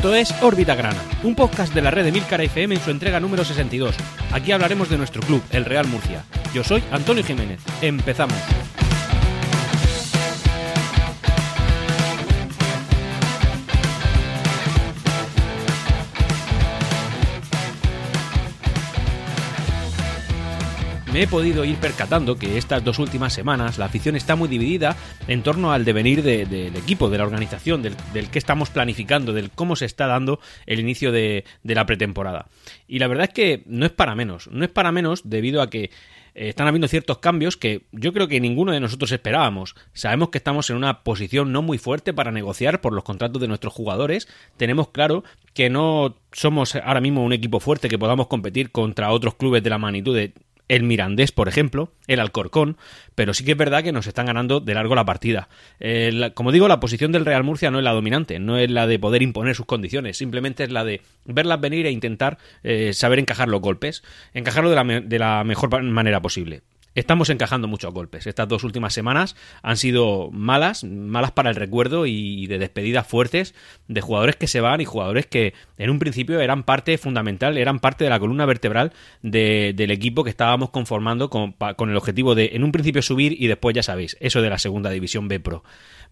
[0.00, 3.20] Esto es Órbita Grana, un podcast de la red de Milcar FM en su entrega
[3.20, 3.94] número 62.
[4.32, 6.24] Aquí hablaremos de nuestro club, el Real Murcia.
[6.54, 7.60] Yo soy Antonio Jiménez.
[7.82, 8.38] Empezamos.
[21.12, 24.96] Me he podido ir percatando que estas dos últimas semanas la afición está muy dividida
[25.26, 27.96] en torno al devenir del equipo, de la organización, del,
[28.30, 32.46] que estamos planificando, del cómo se está dando el inicio de, la pretemporada.
[32.86, 35.70] Y la verdad es que no es para menos, no es para menos debido a
[35.70, 35.90] que eh,
[36.50, 39.74] están habiendo ciertos cambios que yo creo que ninguno de nosotros esperábamos.
[39.92, 43.48] Sabemos que estamos en una posición no muy fuerte para negociar por los contratos de
[43.48, 44.28] nuestros jugadores.
[44.56, 49.34] Tenemos claro que no somos ahora mismo un equipo fuerte que podamos competir contra otros
[49.34, 50.34] clubes de la magnitud de
[50.70, 52.76] el Mirandés, por ejemplo, el Alcorcón,
[53.16, 55.48] pero sí que es verdad que nos están ganando de largo la partida.
[55.80, 58.86] Eh, como digo, la posición del Real Murcia no es la dominante, no es la
[58.86, 63.18] de poder imponer sus condiciones, simplemente es la de verlas venir e intentar eh, saber
[63.18, 66.62] encajar los golpes, encajarlo de la mejor manera posible.
[66.96, 68.26] Estamos encajando muchos golpes.
[68.26, 73.54] Estas dos últimas semanas han sido malas, malas para el recuerdo y de despedidas fuertes
[73.86, 77.78] de jugadores que se van y jugadores que en un principio eran parte fundamental, eran
[77.78, 82.50] parte de la columna vertebral del equipo que estábamos conformando con, con el objetivo de
[82.54, 85.62] en un principio subir y después ya sabéis, eso de la segunda división B Pro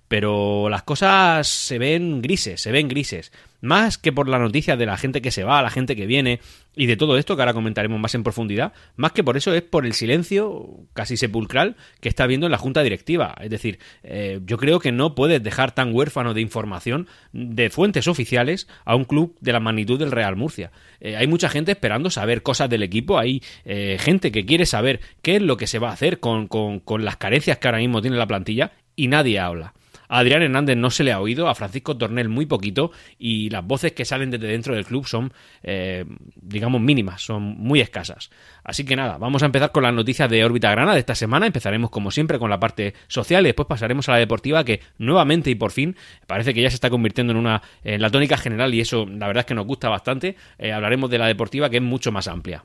[0.09, 3.31] pero las cosas se ven grises, se ven grises.
[3.61, 6.41] Más que por la noticia de la gente que se va, la gente que viene
[6.77, 9.63] y de todo esto que ahora comentaremos más en profundidad, más que por eso es
[9.63, 13.35] por el silencio casi sepulcral que está habiendo en la junta directiva.
[13.41, 18.07] Es decir, eh, yo creo que no puedes dejar tan huérfano de información de fuentes
[18.07, 20.71] oficiales a un club de la magnitud del Real Murcia.
[21.01, 25.01] Eh, hay mucha gente esperando saber cosas del equipo, hay eh, gente que quiere saber
[25.21, 27.79] qué es lo que se va a hacer con, con, con las carencias que ahora
[27.79, 29.75] mismo tiene la plantilla y nadie habla.
[30.09, 33.93] Adrián Hernández no se le ha oído, a Francisco Tornel muy poquito y las voces
[33.93, 35.33] que salen desde dentro del club son,
[35.63, 36.05] eh,
[36.37, 38.31] digamos, mínimas, son muy escasas.
[38.65, 41.47] Así que nada, vamos a empezar con las noticias de órbita grana de esta semana.
[41.47, 45.51] Empezaremos como siempre con la parte social y después pasaremos a la deportiva que nuevamente
[45.51, 45.97] y por fin
[46.27, 49.27] parece que ya se está convirtiendo en una en la tónica general y eso la
[49.27, 50.37] verdad es que nos gusta bastante.
[50.59, 52.65] Eh, hablaremos de la deportiva que es mucho más amplia.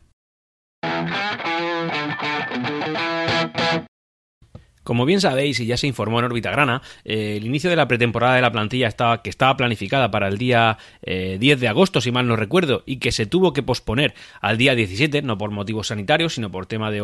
[4.83, 7.87] Como bien sabéis y ya se informó en órbita grana, eh, el inicio de la
[7.87, 12.01] pretemporada de la plantilla estaba, que estaba planificada para el día 10 eh, de agosto,
[12.01, 15.51] si mal no recuerdo, y que se tuvo que posponer al día 17, no por
[15.51, 17.01] motivos sanitarios, sino por, tema de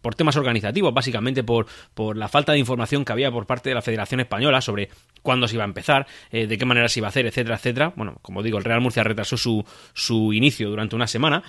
[0.00, 3.74] por temas organizativos, básicamente por, por la falta de información que había por parte de
[3.74, 4.90] la Federación Española sobre
[5.22, 7.92] cuándo se iba a empezar, eh, de qué manera se iba a hacer, etcétera, etcétera.
[7.96, 11.42] Bueno, como digo, el Real Murcia retrasó su, su inicio durante una semana.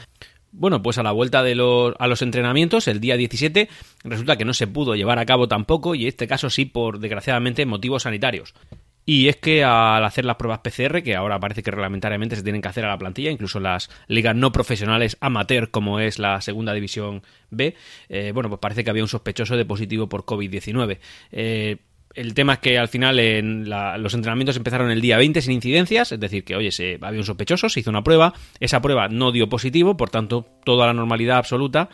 [0.52, 3.69] Bueno, pues a la vuelta de los, a los entrenamientos, el día 17,
[4.03, 7.66] resulta que no se pudo llevar a cabo tampoco, y este caso sí por, desgraciadamente,
[7.66, 8.53] motivos sanitarios.
[9.09, 12.62] Y es que al hacer las pruebas PCR, que ahora parece que reglamentariamente se tienen
[12.62, 16.74] que hacer a la plantilla, incluso las ligas no profesionales amateur, como es la segunda
[16.74, 17.74] división B,
[18.09, 21.00] eh, bueno, pues parece que había un sospechoso de positivo por COVID-19.
[21.31, 21.78] Eh,
[22.17, 26.11] el tema es que al final en los entrenamientos empezaron el día 20 sin incidencias,
[26.11, 29.31] es decir, que oye, se, había un sospechoso, se hizo una prueba, esa prueba no
[29.31, 31.89] dio positivo, por tanto, toda la normalidad absoluta,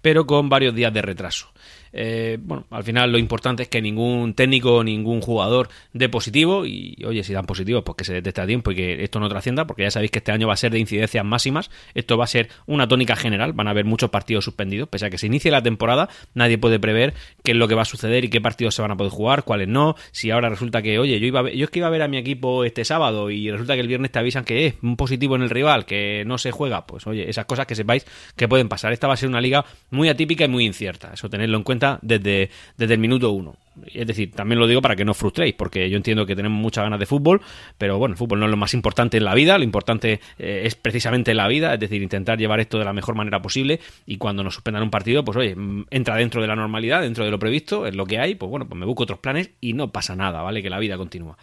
[0.00, 1.48] pero con varios días de retraso.
[1.96, 6.96] Eh, bueno, al final lo importante es que ningún técnico, ningún jugador dé positivo y,
[7.06, 9.64] oye, si dan positivo, pues que se detecte a tiempo y que esto no trascienda,
[9.64, 12.26] porque ya sabéis que este año va a ser de incidencias máximas, esto va a
[12.26, 15.52] ser una tónica general, van a haber muchos partidos suspendidos, pese a que se inicie
[15.52, 18.74] la temporada, nadie puede prever qué es lo que va a suceder y qué partidos
[18.74, 21.50] se van a poder jugar, cuáles no, si ahora resulta que, oye, yo, iba a
[21.50, 23.88] yo es que iba a ver a mi equipo este sábado y resulta que el
[23.88, 27.06] viernes te avisan que es un positivo en el rival, que no se juega, pues
[27.06, 28.92] oye, esas cosas que sepáis que pueden pasar.
[28.92, 31.83] Esta va a ser una liga muy atípica y muy incierta, eso tenerlo en cuenta
[32.02, 33.56] desde, desde el minuto uno.
[33.92, 36.60] Es decir, también lo digo para que no os frustréis, porque yo entiendo que tenemos
[36.60, 37.40] muchas ganas de fútbol,
[37.76, 40.62] pero bueno, el fútbol no es lo más importante en la vida, lo importante eh,
[40.64, 44.16] es precisamente la vida, es decir, intentar llevar esto de la mejor manera posible y
[44.16, 47.30] cuando nos suspendan un partido, pues oye, mm, entra dentro de la normalidad, dentro de
[47.32, 49.90] lo previsto, es lo que hay, pues bueno, pues me busco otros planes y no
[49.90, 50.62] pasa nada, ¿vale?
[50.62, 51.36] Que la vida continúa.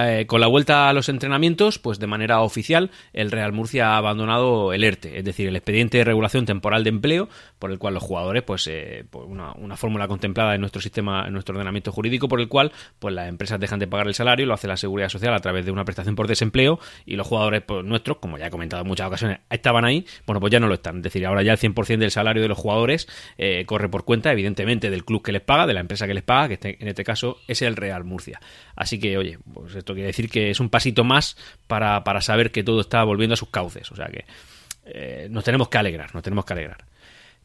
[0.00, 3.96] Eh, con la vuelta a los entrenamientos, pues de manera oficial, el Real Murcia ha
[3.96, 7.28] abandonado el ERTE, es decir, el expediente de regulación temporal de empleo,
[7.58, 11.54] por el cual los jugadores, pues, eh, una, fórmula contemplada en nuestro sistema, en nuestro
[11.54, 14.68] ordenamiento jurídico, por el cual, pues las empresas dejan de pagar el salario, lo hace
[14.68, 18.18] la seguridad social a través de una prestación por desempleo, y los jugadores pues, nuestros,
[18.18, 20.98] como ya he comentado en muchas ocasiones, estaban ahí, bueno, pues ya no lo están.
[20.98, 24.30] Es decir, ahora ya el 100% del salario de los jugadores eh, corre por cuenta,
[24.30, 26.88] evidentemente, del club que les paga, de la empresa que les paga, que este, en
[26.88, 28.40] este caso es el Real Murcia.
[28.76, 31.36] Así que, oye, pues esto quiere decir que es un pasito más
[31.66, 33.90] para, saber que todo está volviendo a sus cauces.
[33.92, 34.24] O sea que
[34.86, 36.84] eh, nos tenemos que alegrar, nos tenemos que alegrar.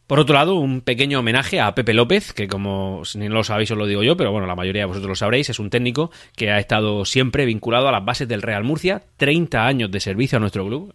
[0.07, 3.77] Por otro lado, un pequeño homenaje a Pepe López, que como no lo sabéis os
[3.77, 6.51] lo digo yo, pero bueno, la mayoría de vosotros lo sabréis, es un técnico que
[6.51, 10.41] ha estado siempre vinculado a las bases del Real Murcia, 30 años de servicio a
[10.41, 10.93] nuestro club,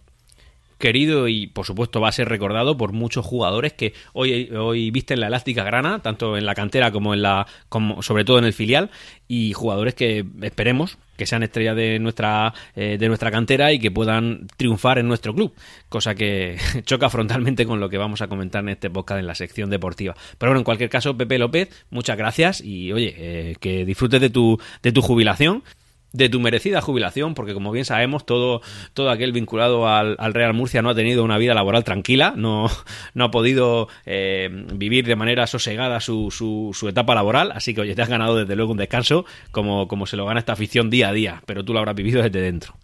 [0.78, 5.20] querido y por supuesto va a ser recordado por muchos jugadores que hoy, hoy visten
[5.20, 8.52] la elástica grana, tanto en la cantera como en la como sobre todo en el
[8.52, 8.90] filial
[9.26, 13.90] y jugadores que esperemos que sean estrellas de nuestra eh, de nuestra cantera y que
[13.90, 15.52] puedan triunfar en nuestro club,
[15.88, 19.34] cosa que choca frontalmente con lo que vamos a comentar en este podcast en la
[19.34, 20.14] sección deportiva.
[20.38, 24.30] Pero bueno, en cualquier caso, Pepe López, muchas gracias y oye, eh, que disfrutes de
[24.30, 25.64] tu de tu jubilación
[26.12, 28.62] de tu merecida jubilación, porque como bien sabemos, todo,
[28.94, 32.68] todo aquel vinculado al, Real Murcia no ha tenido una vida laboral tranquila, no,
[33.14, 37.82] no ha podido eh, vivir de manera sosegada su, su, su, etapa laboral, así que
[37.82, 40.90] oye, te has ganado desde luego un descanso, como, como se lo gana esta afición
[40.90, 42.76] día a día, pero tú lo habrás vivido desde dentro.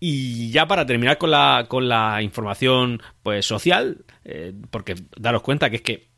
[0.00, 5.70] Y ya para terminar con la, con la información pues social, eh, porque daros cuenta
[5.70, 6.08] que es que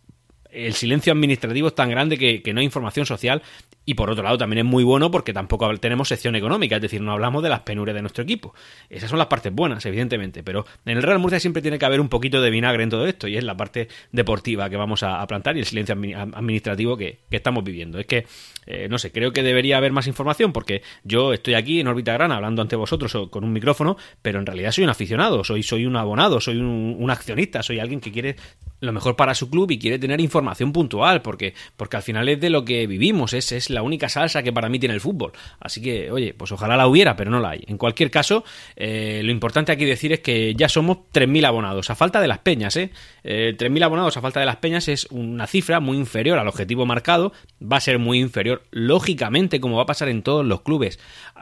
[0.51, 3.43] el silencio administrativo es tan grande que, que, no hay información social
[3.89, 7.01] y por otro lado, también es muy bueno porque tampoco tenemos sección económica, es decir,
[7.01, 8.53] no hablamos de las penurias de nuestro equipo.
[8.91, 12.01] Esas son las partes buenas, evidentemente, pero en el Real Murcia siempre tiene que haber
[12.01, 15.25] un poquito de vinagre en todo esto y es la parte deportiva que vamos a,
[15.29, 18.01] plantar y el silencio administrativo que, estamos viviendo.
[18.01, 18.27] Es que,
[18.67, 22.13] eh, no sé, creo que debería haber más información porque yo estoy aquí en órbita
[22.15, 25.87] grana hablando ante vosotros con un micrófono, pero en realidad soy un aficionado, soy, soy
[25.87, 28.37] un abonado, soy un, accionista, soy alguien que quiere
[28.81, 32.41] lo mejor para su club y quiere tener información puntual, porque, porque al final es
[32.41, 35.33] de lo que vivimos, es, es la única salsa que para mí tiene el fútbol.
[35.61, 37.65] Así que, oye, pues ojalá la hubiera, pero no la hay.
[37.67, 38.45] En cualquier caso,
[38.77, 42.39] eh, lo importante aquí decir es que ya somos 3.000 abonados, a falta de las
[42.39, 42.91] peñas, ¿eh?
[43.25, 46.87] eh 3.000 abonados a falta de las peñas es una cifra muy inferior al objetivo
[46.87, 50.99] marcado, va a ser muy inferior, lógicamente, como va a pasar en todos los clubes,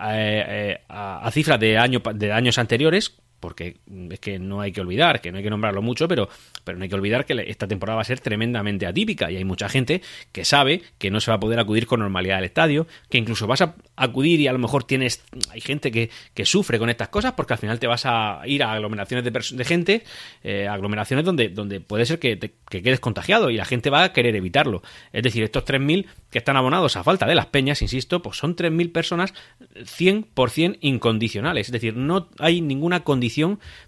[0.09, 3.77] eh, eh, a, a, cifras de, año, de años anteriores, porque
[4.11, 6.31] es que no hay que olvidar, que no hay que nombrarlo mucho, pero,
[6.65, 9.45] pero no hay que olvidar que esta temporada va a ser tremendamente atípica y hay
[9.45, 10.01] mucha gente
[10.33, 13.47] que sabe que no se va a poder acudir con normalidad al estadio, que incluso
[13.47, 17.11] vas a acudir y a lo mejor tienes, hay gente que, que sufre con estas
[17.11, 20.05] cosas porque al final te vas a ir a aglomeraciones de, de gente,
[20.43, 24.05] eh, aglomeraciones donde, donde puede ser que, te, que quedes contagiado y la gente va
[24.05, 24.83] a querer evitarlo.
[25.13, 28.57] Es decir, estos 3.000 que están abonados a falta de las peñas, insisto, pues son
[28.57, 29.35] 3.000 personas
[29.75, 33.34] 100% incondicionales, es decir, no hay ninguna condición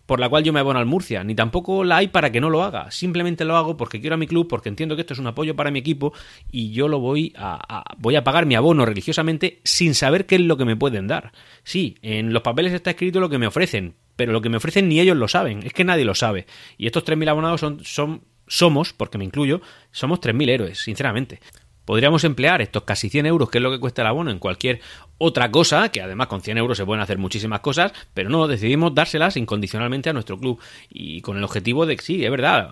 [0.06, 2.50] por la cual yo me abono al Murcia, ni tampoco la hay para que no
[2.50, 2.90] lo haga.
[2.90, 5.56] Simplemente lo hago porque quiero a mi club, porque entiendo que esto es un apoyo
[5.56, 6.12] para mi equipo
[6.50, 10.42] y yo lo voy a, voy a pagar mi abono religiosamente sin saber qué es
[10.42, 11.32] lo que me pueden dar.
[11.64, 14.88] Sí, en los papeles está escrito lo que me ofrecen, pero lo que me ofrecen
[14.88, 16.46] ni ellos lo saben, es que nadie lo sabe.
[16.78, 19.60] Y estos 3.000 abonados son, son, somos, porque me incluyo,
[19.90, 21.40] somos 3.000 héroes, sinceramente.
[21.84, 24.80] Podríamos emplear estos casi 100 euros, que es lo que cuesta el abono, en cualquier
[25.18, 28.94] otra cosa, que además con 100 euros se pueden hacer muchísimas cosas, pero no, decidimos
[28.94, 30.60] dárselas incondicionalmente a nuestro club.
[30.90, 32.70] Y con el objetivo de que sí, es verdad,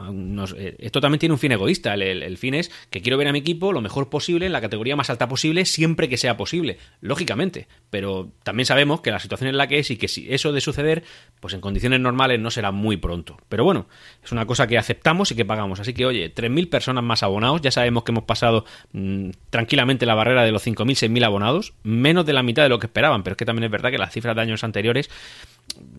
[0.57, 3.39] eh, esto también tiene un fin egoísta, el, fin es que quiero ver a mi
[3.39, 7.67] equipo lo mejor posible, en la categoría más alta posible, siempre que sea posible, lógicamente,
[7.91, 10.61] pero también sabemos que la situación es la que es y que si eso de
[10.61, 11.05] suceder,
[11.41, 13.87] pues en condiciones normales no será muy pronto, pero bueno,
[14.23, 17.63] es una cosa que aceptamos y que pagamos, así que oye, 3.000 personas más abonados,
[17.63, 22.27] ya sabemos que hemos pasado mmm, tranquilamente la barrera de los 5.000, 6.000 abonados, menos
[22.27, 24.13] de la mitad de lo que esperaban, pero es que también es verdad que las
[24.13, 25.09] cifras de años anteriores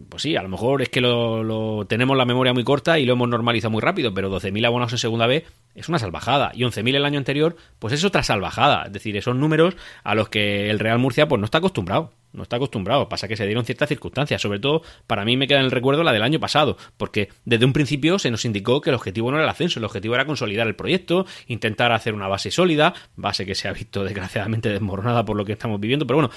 [0.09, 3.13] pues sí, a lo mejor es que lo, tenemos la memoria muy corta y lo
[3.13, 6.51] hemos normalizado muy rápido, pero 12.000 abonados en segunda B es una salvajada.
[6.53, 8.83] Y 11.000 el año anterior, pues es otra salvajada.
[8.85, 12.13] Es decir, esos números a los que el Real Murcia pues no está acostumbrado.
[12.35, 13.09] No está acostumbrado.
[13.09, 14.42] Pasa que se dieron ciertas circunstancias.
[14.42, 16.77] Sobre todo, para mí me queda en el recuerdo la del año pasado.
[16.97, 19.80] Porque desde un principio se nos indicó que el objetivo no era el ascenso.
[19.80, 22.94] El objetivo era consolidar el proyecto, intentar hacer una base sólida.
[23.15, 26.06] Base que se ha visto desgraciadamente desmoronada por lo que estamos viviendo.
[26.06, 26.31] Pero bueno,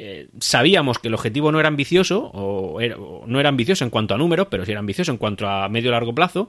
[0.00, 2.78] eh, sabíamos que el objetivo no era ambicioso, o,
[3.26, 5.90] no era ambicioso en cuanto a números, pero sí era ambicioso en cuanto a medio
[5.90, 6.48] largo plazo,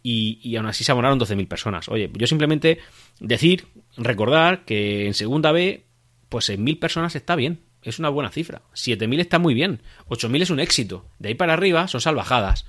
[0.00, 1.88] y, y aún así se abonaron 12.000 personas.
[1.88, 2.78] Oye, yo simplemente
[3.18, 5.86] decir, recordar que en segunda B,
[6.28, 8.62] pues 6.000 personas está bien, es una buena cifra.
[8.74, 12.66] 7.000 está muy bien, 8.000 es un éxito, de ahí para arriba son salvajadas.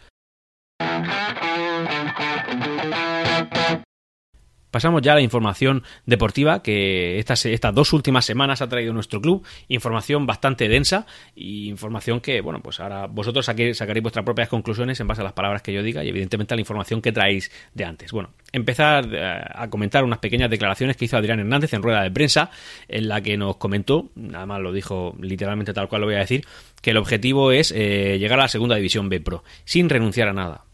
[4.75, 9.41] Pasamos ya a la información deportiva que estas, dos últimas semanas ha traído nuestro club.
[9.69, 15.07] Información bastante densa y información que, bueno, pues ahora vosotros sacaréis vuestras propias conclusiones en
[15.07, 17.85] base a las palabras que yo diga y evidentemente a la información que traéis de
[17.85, 18.11] antes.
[18.11, 22.11] Bueno, empezar eh, a comentar unas pequeñas declaraciones que hizo Adrián Hernández en rueda de
[22.11, 22.51] prensa
[22.89, 26.19] en la que nos comentó, nada más lo dijo literalmente tal cual lo voy a
[26.19, 26.45] decir,
[26.81, 30.33] que el objetivo es eh, llegar a la segunda división B Pro sin renunciar a
[30.33, 30.65] nada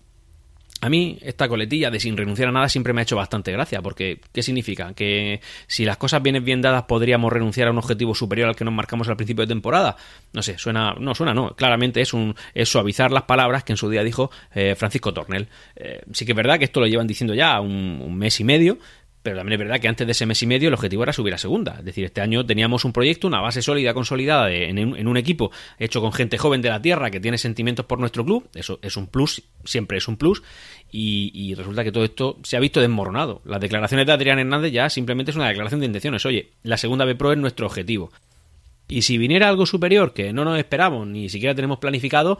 [0.82, 3.84] A mí esta coletilla de sin renunciar a nada siempre me ha hecho bastante gracia,
[3.84, 4.94] porque ¿qué significa?
[4.94, 8.66] Que si las cosas vienen bien dadas podríamos renunciar a un objetivo superior al que
[8.66, 9.96] nos marcamos al principio de temporada.
[10.34, 11.56] No sé, suena, no suena, no.
[11.56, 15.50] Claramente es un es suavizar las palabras que en su día dijo eh, Francisco Tornel.
[15.76, 18.80] Eh, sí que es verdad que esto lo llevan diciendo ya un mes y medio,
[19.24, 21.34] pero también es verdad que antes de ese mes y medio el objetivo era subir
[21.34, 21.76] a segunda.
[21.80, 26.02] Es decir, este año teníamos un proyecto, una base sólida, consolidada en, un equipo hecho
[26.02, 28.50] con gente joven de la tierra que tiene sentimientos por nuestro club.
[28.56, 30.42] Eso es un plus, siempre es un plus.
[30.92, 33.42] Y, resulta que todo esto se ha visto desmoronado.
[33.46, 36.26] Las declaraciones de Adrián Hernández ya simplemente es una declaración de intenciones.
[36.26, 38.12] Oye, la segunda B Pro es nuestro objetivo.
[38.88, 42.40] Y si viniera algo superior que no nos esperamos, ni siquiera tenemos planificado,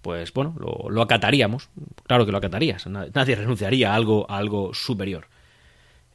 [0.00, 1.68] pues bueno, lo, acataríamos.
[2.06, 2.86] Claro que lo acatarías.
[2.86, 5.26] Nadie renunciaría a algo, a algo superior.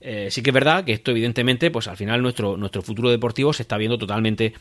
[0.01, 3.53] Eh, sí que es verdad que esto evidentemente, pues al final nuestro, nuestro futuro deportivo
[3.53, 4.53] se está viendo totalmente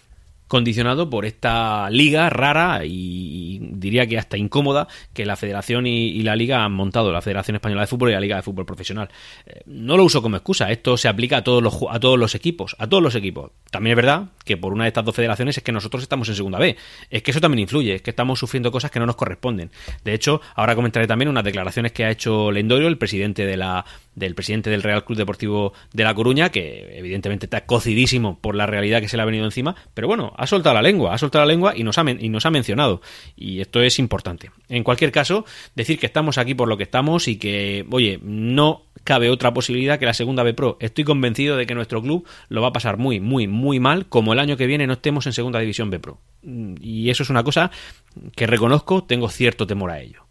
[0.49, 6.37] condicionado por esta liga rara y, diría que hasta incómoda que la Federación y, la
[6.37, 9.09] Liga han montado, la Federación Española de Fútbol y la Liga de Fútbol Profesional.
[9.47, 12.35] Eh, no lo uso como excusa, esto se aplica a todos los a todos los
[12.35, 13.50] equipos, a todos los equipos.
[13.71, 16.37] También es verdad que por una de estas dos federaciones es que nosotros estamos en
[16.37, 16.76] segunda B.
[17.11, 19.71] Es que eso también influye, es que estamos sufriendo cosas que no nos corresponden.
[20.05, 23.85] De hecho, ahora comentaré también unas declaraciones que ha hecho Lendorio, el presidente de la
[24.16, 28.66] del presidente del Real Club Deportivo de La Coruña, que evidentemente está cocidísimo por la
[28.66, 31.44] realidad que se le ha venido encima, pero bueno, ha soltado la lengua, ha soltado
[31.44, 33.00] la lengua y nos ha, y nos ha mencionado.
[33.37, 34.50] Y esto es importante.
[34.68, 35.44] En cualquier caso,
[35.76, 39.99] decir que estamos aquí por lo que estamos y que, oye, no cabe otra posibilidad
[39.99, 40.78] que la segunda B Pro.
[40.80, 44.32] Estoy convencido de que nuestro club lo va a pasar muy, muy, muy mal, como
[44.32, 46.18] el año que viene no estemos en segunda división B Pro.
[46.42, 47.70] Y eso es una cosa
[48.35, 50.25] que reconozco, tengo cierto temor a ello.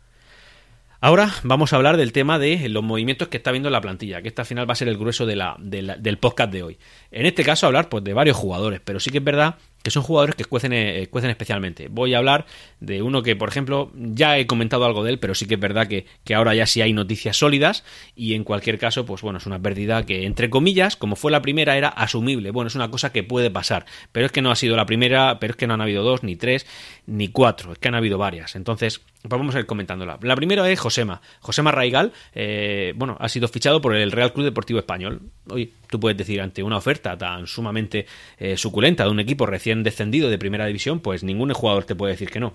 [1.05, 4.29] Ahora vamos a hablar del tema de los movimientos que está viendo la plantilla, que
[4.29, 6.79] este al final va a ser el grueso del podcast de hoy.
[7.12, 9.53] En este caso hablar pues de varios jugadores, pero sí que es verdad
[9.85, 11.89] que son jugadores que cuecen, eh, cuecen especialmente.
[11.89, 12.47] Voy a hablar
[12.79, 15.59] de uno que, por ejemplo, ya he comentado algo de él, pero sí que es
[15.59, 17.83] verdad que, que, ahora ya sí hay noticias sólidas
[18.15, 21.43] y en cualquier caso, pues bueno, es una pérdida que, entre comillas, como fue la
[21.43, 22.49] primera, era asumible.
[22.49, 25.37] Bueno, es una cosa que puede pasar, pero es que no ha sido la primera,
[25.39, 26.65] pero es que no han habido dos, ni tres,
[27.05, 28.55] ni cuatro, es que han habido varias.
[28.55, 30.19] Entonces, pues vamos a ir comentándola.
[30.21, 31.21] La primera es Josema.
[31.41, 35.21] Josema Raigal, eh, bueno, ha sido fichado por el Real Club Deportivo Español.
[35.49, 38.05] Hoy tú puedes decir, ante una oferta tan sumamente
[38.37, 42.13] eh, suculenta de un equipo recién descendido de primera división, pues ningún jugador te puede
[42.13, 42.53] decir que no.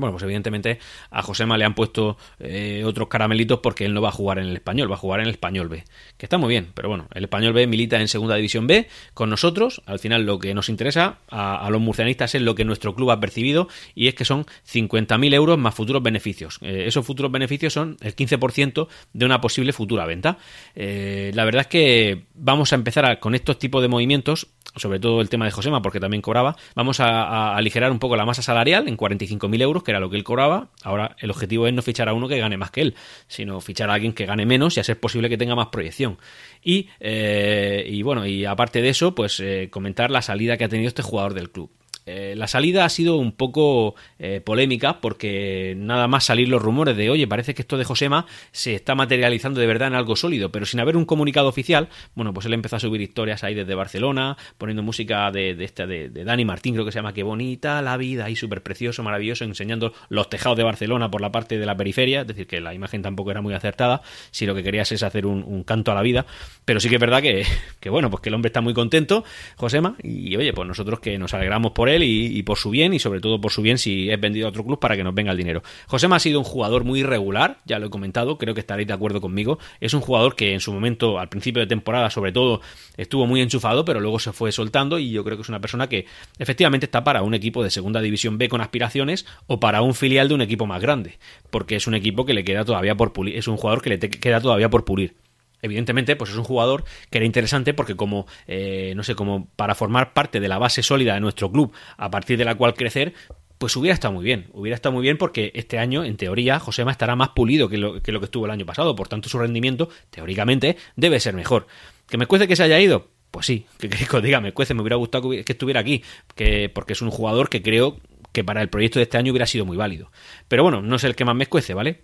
[0.00, 0.78] Bueno, pues evidentemente
[1.10, 4.46] a Josema le han puesto eh, otros caramelitos porque él no va a jugar en
[4.46, 5.84] el español, va a jugar en el español B.
[6.16, 9.30] Que está muy bien, pero bueno, el español B milita en segunda división B con
[9.30, 9.82] nosotros.
[9.86, 13.20] Al final lo que nos interesa a, los murcianistas es lo que nuestro club ha
[13.20, 16.58] percibido y es que son 50.000 euros más futuros beneficios.
[16.62, 20.38] Eh, esos futuros beneficios son el 15% de una posible futura venta.
[20.74, 25.20] Eh, la verdad es que vamos a empezar con estos tipos de movimientos sobre todo
[25.20, 28.88] el tema de Josema, porque también cobraba, vamos a, aligerar un poco la masa salarial
[28.88, 30.70] en 45.000 euros, era lo que él cobraba.
[30.82, 32.94] Ahora el objetivo es no fichar a uno que gane más que él,
[33.26, 36.18] sino fichar a alguien que gane menos y a ser posible que tenga más proyección.
[36.62, 40.68] Y, eh, y bueno, y aparte de eso, pues eh, comentar la salida que ha
[40.68, 41.70] tenido este jugador del club.
[42.06, 46.96] Eh, la salida ha sido un poco eh, polémica porque nada más salir los rumores
[46.96, 50.50] de oye, parece que esto de Josema se está materializando de verdad en algo sólido,
[50.50, 53.74] pero sin haber un comunicado oficial, bueno, pues él empezó a subir historias ahí desde
[53.74, 57.82] Barcelona, poniendo música de, de, esta, de, Dani Martín, creo que se llama Qué bonita
[57.82, 61.66] la vida, ahí súper precioso, maravilloso, enseñando los tejados de Barcelona por la parte de
[61.66, 64.90] la periferia, es decir, que la imagen tampoco era muy acertada, si lo que querías
[64.92, 66.24] es hacer un, canto a la vida,
[66.64, 67.44] pero sí que es verdad que,
[67.80, 69.24] que, bueno, pues que el hombre está muy contento,
[69.56, 72.98] Josema, y oye, pues nosotros que nos alegramos por él, y, por su bien y
[72.98, 75.30] sobre todo por su bien si es vendido a otro club para que nos venga
[75.32, 75.62] el dinero.
[75.86, 78.94] Josema ha sido un jugador muy irregular, ya lo he comentado, creo que estaréis de
[78.94, 79.58] acuerdo conmigo.
[79.80, 82.60] Es un jugador que en su momento, al principio de temporada sobre todo,
[82.96, 85.88] estuvo muy enchufado, pero luego se fue soltando y yo creo que es una persona
[85.88, 86.06] que
[86.38, 90.28] efectivamente está para un equipo de segunda división B con aspiraciones o para un filial
[90.28, 91.18] de un equipo más grande,
[91.50, 93.98] porque es un equipo que le queda todavía por pulir, es un jugador que le
[93.98, 95.14] queda todavía por pulir.
[95.62, 99.74] Evidentemente, pues es un jugador que era interesante porque como, eh, no sé, como para
[99.74, 103.14] formar parte de la base sólida de nuestro club, a partir de la cual crecer,
[103.60, 104.46] pues hubiera estado muy bien.
[104.54, 108.00] Hubiera estado muy bien porque este año, en teoría, Josema estará más pulido que lo
[108.00, 108.96] que, estuvo el año pasado.
[108.96, 111.66] Por tanto, su rendimiento, teóricamente, debe ser mejor.
[112.08, 113.08] ¿Que me cuece que se haya ido?
[113.30, 113.88] Pues sí, que,
[114.22, 116.02] diga, me cuece, me hubiera gustado que, estuviera aquí,
[116.34, 117.98] que, porque es un jugador que creo
[118.32, 120.10] que para el proyecto de este año hubiera sido muy válido.
[120.48, 122.00] Pero bueno, no es el que más me escuece, ¿vale?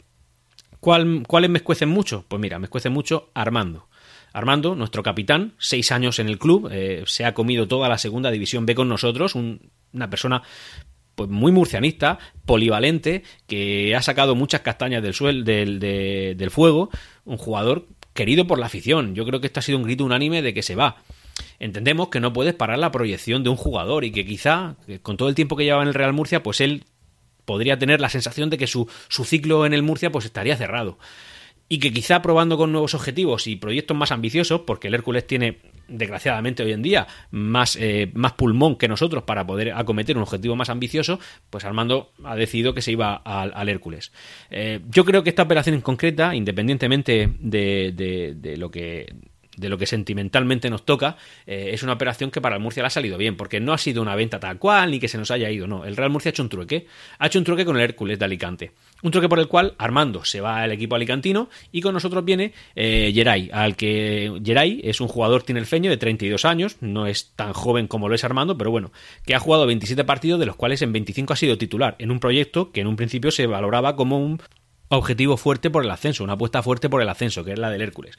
[0.80, 2.24] ¿Cuáles me escuecen mucho?
[2.28, 3.88] Pues mira, me escuece mucho Armando.
[4.32, 8.30] Armando, nuestro capitán, seis años en el club, eh, se ha comido toda la segunda
[8.30, 10.42] división B con nosotros, una persona
[11.14, 16.90] pues muy murcianista, polivalente, que ha sacado muchas castañas del, del, fuego,
[17.24, 19.14] un jugador querido por la afición.
[19.14, 20.98] Yo creo que esto ha sido un grito unánime de que se va.
[21.58, 25.30] Entendemos que no puedes parar la proyección de un jugador y que quizá, con todo
[25.30, 26.84] el tiempo que lleva en el Real Murcia, pues él
[27.46, 30.98] podría tener la sensación de que su, su ciclo en el Murcia pues estaría cerrado
[31.68, 35.58] y que quizá probando con nuevos objetivos y proyectos más ambiciosos, porque el Hércules tiene,
[35.88, 40.54] desgraciadamente hoy en día, más, eh, más pulmón que nosotros para poder acometer un objetivo
[40.54, 41.18] más ambicioso,
[41.50, 44.12] pues Armando ha decidido que se iba al, Hércules.
[44.50, 49.12] Eh, yo creo que esta operación en concreta, independientemente de, de lo que
[49.56, 52.88] de lo que sentimentalmente nos toca, eh, es una operación que para el Murcia le
[52.88, 55.30] ha salido bien, porque no ha sido una venta tal cual ni que se nos
[55.30, 55.84] haya ido, no.
[55.84, 56.86] El Real Murcia ha hecho un trueque.
[57.18, 58.72] Ha hecho un trueque con el Hércules de Alicante.
[59.02, 62.52] Un trueque por el cual Armando se va al equipo alicantino y con nosotros viene
[62.74, 67.52] eh, Geray, al que Geray es un jugador tinerfeño de 32 años, no es tan
[67.52, 68.92] joven como lo es Armando, pero bueno,
[69.24, 72.20] que ha jugado 27 partidos, de los cuales en 25 ha sido titular, en un
[72.20, 74.40] proyecto que en un principio se valoraba como un
[74.88, 77.82] objetivo fuerte por el ascenso, una apuesta fuerte por el ascenso, que es la del
[77.82, 78.18] Hércules.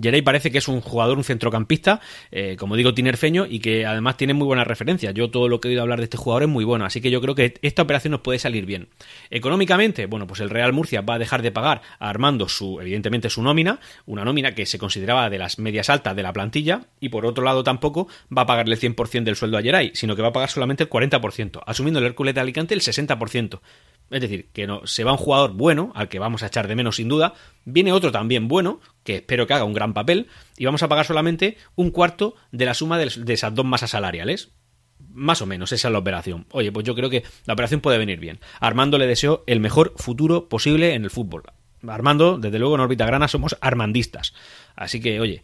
[0.00, 4.16] Jerey parece que es un jugador, un centrocampista, eh, como digo, tinerfeño, y que además
[4.16, 5.14] tiene muy buenas referencias.
[5.14, 7.10] Yo todo lo que he oído hablar de este jugador es muy bueno, así que
[7.10, 8.88] yo creo que esta operación nos puede salir bien.
[9.30, 13.42] Económicamente, bueno, pues el Real Murcia va a dejar de pagar Armando su, evidentemente, su
[13.42, 17.26] nómina, una nómina que se consideraba de las medias altas de la plantilla, y por
[17.26, 20.28] otro lado tampoco va a pagarle el 100% del sueldo a Geray, sino que va
[20.28, 23.60] a pagar solamente el 40%, asumiendo el Hércules de Alicante el 60%.
[24.10, 26.76] Es decir, que no, se va un jugador bueno, al que vamos a echar de
[26.76, 27.34] menos sin duda,
[27.64, 31.06] viene otro también bueno, que espero que haga un gran papel, y vamos a pagar
[31.06, 34.52] solamente un cuarto de la suma de, esas dos masas salariales.
[35.10, 36.46] Más o menos, esa es la operación.
[36.50, 38.38] Oye, pues yo creo que la operación puede venir bien.
[38.60, 41.42] Armando le deseo el mejor futuro posible en el fútbol.
[41.88, 44.34] Armando, desde luego en órbita grana somos armandistas.
[44.74, 45.42] Así que, oye,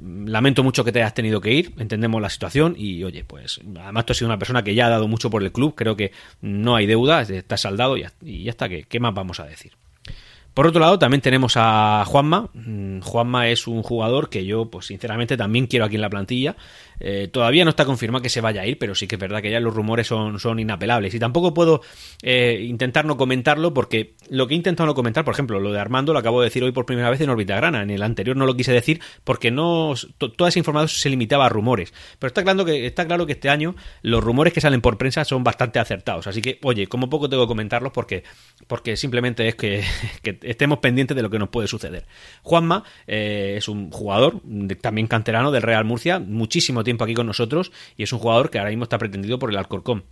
[0.00, 4.06] lamento mucho que te hayas tenido que ir, entendemos la situación y, oye, pues además
[4.06, 6.12] tú has sido una persona que ya ha dado mucho por el club, creo que
[6.40, 8.02] no hay deuda, está saldado y
[8.44, 9.72] ya, está, ¿qué más vamos a decir?
[10.58, 12.50] Por otro lado, también tenemos a Juanma.
[12.52, 16.56] Mm, Juanma es un jugador que yo, pues sinceramente, también quiero aquí en la plantilla.
[17.00, 19.42] Eh, todavía no está confirmado que se vaya a ir, pero sí que es verdad
[19.42, 21.14] que ya los rumores son, son inapelables.
[21.14, 21.82] Y tampoco puedo
[22.22, 25.80] eh, intentar no comentarlo porque lo que he intentado no comentar, por ejemplo, lo de
[25.80, 27.82] Armando lo acabo de decir hoy por primera vez en órbita grana.
[27.82, 31.48] En el anterior no lo quise decir porque no toda esa información se limitaba a
[31.48, 31.92] rumores.
[32.18, 35.24] Pero está claro, que, está claro que este año los rumores que salen por prensa
[35.24, 36.26] son bastante acertados.
[36.26, 38.24] Así que, oye, como poco tengo que comentarlos porque,
[38.66, 39.84] porque simplemente es que,
[40.42, 42.06] estemos pendientes de lo que nos puede suceder.
[42.42, 44.40] Juanma eh, es un jugador
[44.80, 48.58] también canterano del Real Murcia, muchísimo tiempo aquí con nosotros y es un jugador que
[48.58, 50.04] ahora mismo está pretendido por el Alcorcón.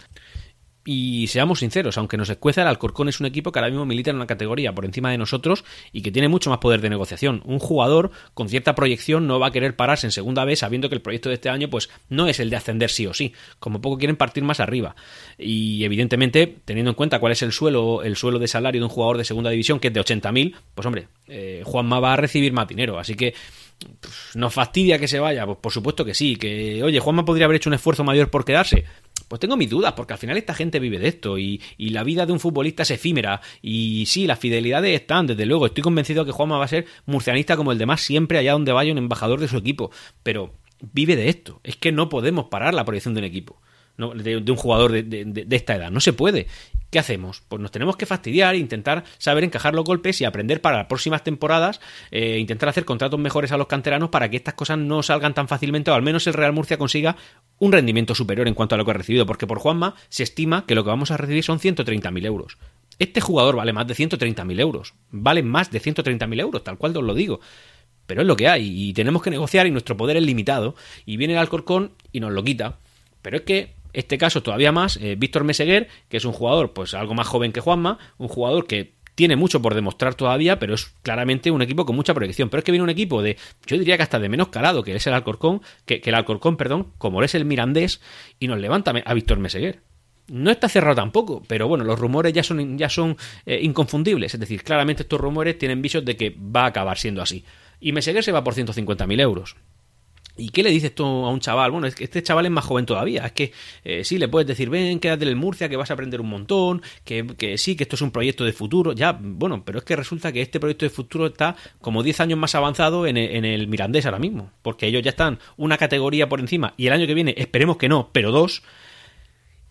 [0.89, 4.11] Y seamos sinceros, aunque nos escueza, el Alcorcón es un equipo que ahora mismo milita
[4.11, 7.43] en una categoría por encima de nosotros y que tiene mucho más poder de negociación.
[7.45, 10.95] Un jugador con cierta proyección no va a querer pararse en segunda vez sabiendo que
[10.95, 13.33] el proyecto de este año pues no es el de ascender sí o sí.
[13.59, 14.95] Como poco quieren partir más arriba.
[15.39, 18.91] Y evidentemente, teniendo en cuenta cuál es el suelo, el suelo de salario de un
[18.91, 22.53] jugador de segunda división, que es de 80.000, pues hombre, eh, Juanma va a recibir
[22.53, 23.01] más dinero.
[23.01, 23.35] Así que
[24.35, 25.45] ¿Nos fastidia que se vaya?
[25.47, 26.37] Pues por supuesto que sí.
[26.37, 28.85] Que, oye, Juanma podría haber hecho un esfuerzo mayor por quedarse.
[29.29, 32.27] Pues tengo mis dudas, porque al final esta gente vive de esto y, la vida
[32.27, 33.41] de un futbolista es efímera.
[33.62, 35.67] Y sí, las fidelidades están, desde luego.
[35.67, 38.93] Estoy convencido que Juanma va a ser murcianista como el demás siempre allá donde vaya
[38.93, 39.91] un embajador de su equipo.
[40.23, 40.55] Pero
[40.93, 41.61] vive de esto.
[41.65, 43.61] Es que no podemos parar la proyección de un equipo.
[43.97, 45.91] De, un jugador de, esta edad.
[45.91, 46.47] No se puede.
[46.90, 47.42] ¿Qué hacemos?
[47.49, 51.25] Pues nos tenemos que fastidiar, intentar saber encajar los golpes y aprender para las próximas
[51.25, 55.35] temporadas, eh, intentar hacer contratos mejores a los canteranos para que estas cosas no salgan
[55.35, 57.16] tan fácilmente o al menos el Real Murcia consiga
[57.59, 60.64] un rendimiento superior en cuanto a lo que ha recibido, porque por Juanma se estima
[60.66, 62.59] que lo que vamos a recibir son 130.000 euros.
[62.99, 67.05] Este jugador vale más de 130.000 euros, vale más de 130.000 euros, tal cual os
[67.05, 67.40] lo digo.
[68.07, 71.16] Pero es lo que hay y tenemos que negociar y nuestro poder es limitado y
[71.16, 72.79] viene el Alcorcón y nos lo quita.
[73.27, 76.95] Pero es que este caso todavía más, eh, Víctor Meseguer, que es un jugador pues
[76.95, 80.95] algo más joven que Juanma, un jugador que tiene mucho por demostrar todavía, pero es
[81.03, 82.51] claramente un equipo con mucha proyección.
[82.51, 83.37] Pero es que viene un equipo de,
[83.67, 86.93] yo diría que hasta de menos calado, que es el Alcorcón, que, el Alcorcón, perdón,
[86.99, 88.01] como es el Mirandés,
[88.39, 89.81] y nos levanta a Víctor Meseguer.
[90.29, 94.35] No está cerrado tampoco, pero bueno, los rumores ya son, ya son eh, inconfundibles.
[94.35, 97.45] Es decir, claramente estos rumores tienen visos de que va a acabar siendo así.
[97.81, 99.57] Y Meseguer se va por 150.000 euros.
[100.37, 101.70] ¿Y qué le dices tú a un chaval?
[101.70, 103.27] Bueno, es que este chaval es más joven todavía.
[103.27, 103.53] Es que
[103.85, 106.29] eh, sí, le puedes decir, ven, quédate en el Murcia, que vas a aprender un
[106.29, 108.92] montón, que, sí, que esto es un proyecto de futuro.
[108.92, 112.38] Ya, bueno, pero es que resulta que este proyecto de futuro está como 10 años
[112.38, 114.51] más avanzado en el, en el Mirandés ahora mismo.
[114.62, 117.88] Porque ellos ya están una categoría por encima y el año que viene, esperemos que
[117.88, 118.62] no, pero dos,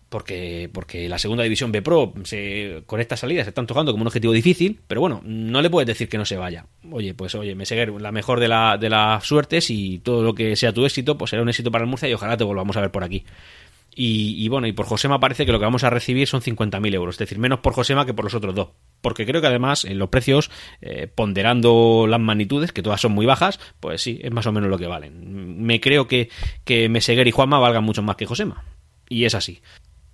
[0.08, 4.02] porque, porque la segunda división B Pro se, con esta salida se están tocando como
[4.02, 6.66] un objetivo difícil, pero bueno, no le puedes decir que no se vaya.
[6.90, 10.34] Oye, pues oye, me seguir la mejor de, la, de las suertes y todo lo
[10.34, 12.76] que sea tu éxito, pues será un éxito para el Murcia y ojalá te volvamos
[12.76, 13.24] a ver por aquí.
[13.98, 17.14] Y, bueno, y por Josema parece que lo que vamos a recibir son 50.000 euros,
[17.14, 18.68] es decir, menos por Josema que por los otros dos.
[19.00, 20.50] Porque creo que además en los precios,
[20.82, 24.68] eh, ponderando las magnitudes, que todas son muy bajas, pues sí, es más o menos
[24.68, 25.64] lo que valen.
[25.64, 26.28] Me creo que,
[26.64, 28.64] que Meseguer y Juanma valgan mucho más que Josema.
[29.08, 29.62] Y es así.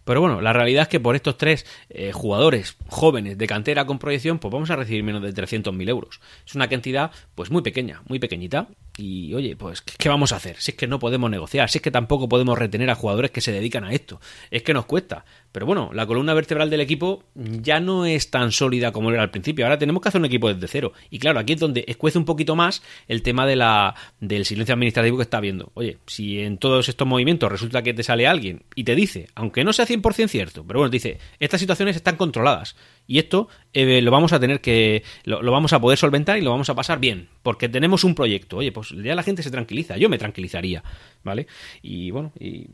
[0.05, 3.99] Pero bueno, la realidad es que por estos tres eh, jugadores jóvenes de cantera con
[3.99, 6.21] proyección, pues vamos a recibir menos de 300.000 euros.
[6.47, 8.69] Es una cantidad pues muy pequeña, muy pequeñita.
[8.99, 10.57] Y oye, pues ¿qué vamos a hacer?
[10.61, 13.41] Si es que no podemos negociar, si es que tampoco podemos retener a jugadores que
[13.41, 14.21] se dedican a esto.
[14.51, 15.25] Es que nos cuesta.
[15.53, 19.31] Pero bueno, la columna vertebral del equipo ya no es tan sólida como era al
[19.31, 19.67] principio.
[19.67, 20.93] Ahora tenemos que hacer un equipo desde cero.
[21.11, 24.73] Y claro, aquí es donde escuece un poquito más el tema de la, del silencio
[24.73, 25.71] administrativo que está habiendo.
[25.75, 29.63] Oye, si en todos estos movimientos resulta que te sale alguien y te dice, aunque
[29.63, 32.75] no sea 100% cierto, pero bueno, te dice, estas situaciones están controladas.
[33.07, 35.03] Y esto eh, lo vamos a tener que.
[35.25, 37.29] Lo, lo, vamos a poder solventar y lo vamos a pasar bien.
[37.43, 38.59] Porque tenemos un proyecto.
[38.59, 39.97] Oye, pues ya la gente se tranquiliza.
[39.97, 40.83] Yo me tranquilizaría.
[41.25, 41.47] ¿Vale?
[41.83, 42.69] Y bueno, y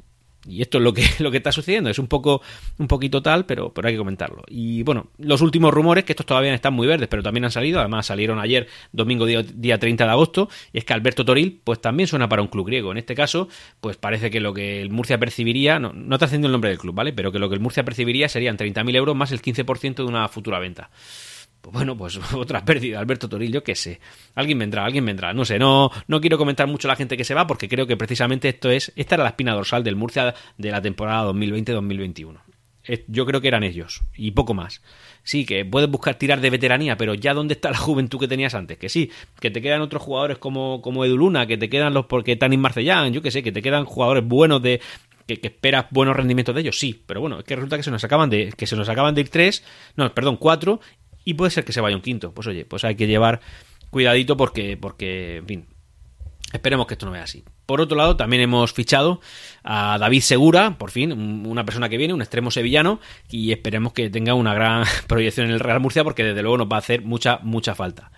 [0.47, 1.91] y esto es lo que, lo que está sucediendo.
[1.91, 2.43] Es un poco,
[2.79, 4.43] un poquito tal, pero, pero hay que comentarlo.
[4.49, 7.81] Y bueno, los últimos rumores, que estos todavía están muy verdes, pero también han salido,
[7.81, 11.81] además salieron ayer, domingo día, día 30 de agosto, y es que Alberto Toril, pues
[11.81, 12.93] también suena para un club griego.
[12.93, 13.49] En este caso,
[13.81, 16.79] pues parece que lo que el Murcia percibiría, no, no está haciendo el nombre del
[16.79, 17.13] club, ¿vale?
[17.13, 20.29] Pero que lo que el Murcia percibiría serían 30.000 euros más el 15% de una
[20.29, 20.91] futura venta.
[21.61, 24.01] Pues bueno, pues otra pérdida, Alberto Torillo, qué sé.
[24.35, 25.33] Alguien vendrá, alguien vendrá.
[25.33, 27.97] No sé, no, no quiero comentar mucho la gente que se va porque creo que
[27.97, 32.39] precisamente esto es, esta era la espina dorsal del Murcia de la temporada 2020-2021.
[33.07, 34.83] Yo creo que eran ellos y poco más.
[35.23, 38.55] Sí, que puedes buscar tirar de veteranía, pero ya dónde está la juventud que tenías
[38.55, 38.79] antes.
[38.79, 42.37] Que sí, que te quedan otros jugadores como, como Eduluna, que te quedan los porque
[42.37, 44.81] Tanis Marcellán, yo que sé, que te quedan jugadores buenos de,
[45.27, 47.91] que, que, esperas buenos rendimientos de ellos, sí, pero bueno, es que resulta que se
[47.91, 49.63] nos acaban de que se nos acaban de ir tres,
[49.95, 50.81] no, perdón, cuatro
[51.29, 52.33] y puede ser que se vaya un quinto.
[52.33, 53.41] Pues oye, pues hay que llevar
[53.91, 55.67] cuidadito porque, porque en fin,
[56.55, 57.45] esperemos que esto no vea así.
[57.67, 59.21] Por otro lado, también hemos fichado
[59.63, 61.13] a David Segura, por fin,
[61.47, 65.53] una persona que viene, un extremo sevillano, y esperemos que tenga una gran proyección en
[65.53, 68.11] el Real Murcia porque desde luego nos va a hacer mucha, mucha falta.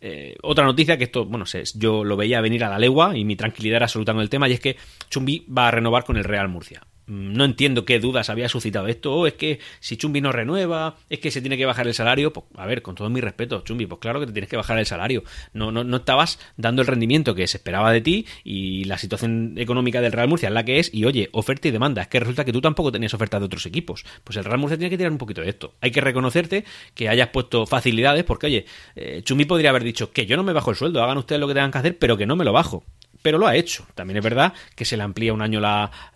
[0.00, 1.44] Eh, otra noticia que esto, bueno,
[1.76, 4.48] yo lo veía venir a la legua y mi tranquilidad era absoluta con el tema,
[4.48, 4.76] y es que
[5.08, 9.14] Chumbi va a renovar con el Real Murcia no entiendo qué dudas había suscitado esto.
[9.14, 12.32] Oh, es que si Chumbi no renueva, es que se tiene que bajar el salario.
[12.32, 14.78] Pues, a ver, con todo mi respeto, Chumbi, pues claro que te tienes que bajar
[14.78, 15.22] el salario.
[15.52, 19.54] No, no, no estabas dando el rendimiento que se esperaba de ti y la situación
[19.56, 20.92] económica del Real Murcia es la que es.
[20.92, 22.02] Y oye, oferta y demanda.
[22.02, 24.04] Es que resulta que tú tampoco tenías ofertas de otros equipos.
[24.24, 25.74] Pues el Real Murcia tiene que tirar un poquito de esto.
[25.80, 26.64] Hay que reconocerte
[26.94, 28.66] que hayas puesto facilidades porque, oye,
[28.96, 31.48] eh, Chumbi podría haber dicho que yo no me bajo el sueldo, hagan ustedes lo
[31.48, 32.84] que tengan que hacer, pero que no me lo bajo
[33.26, 33.84] pero lo ha hecho.
[33.96, 35.60] También es verdad que se le amplía un año